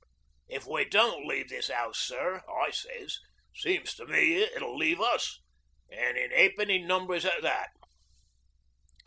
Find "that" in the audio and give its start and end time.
7.43-7.69